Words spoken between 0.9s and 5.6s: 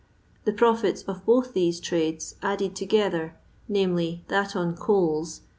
of both these trades added together, namely, that on coals